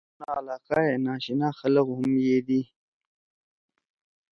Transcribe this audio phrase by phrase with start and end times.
[0.17, 2.59] مُھن علاقہ ئے ناشِنا خلگ ہُم یدی۔